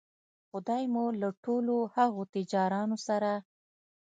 [0.49, 3.31] خدای مو له ټولو هغو تجارانو سره